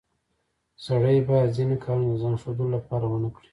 سړی 0.85 1.17
باید 1.29 1.55
ځینې 1.57 1.75
کارونه 1.83 2.09
د 2.13 2.19
ځان 2.21 2.35
ښودلو 2.41 2.73
لپاره 2.75 3.05
ونه 3.07 3.29
کړي 3.35 3.49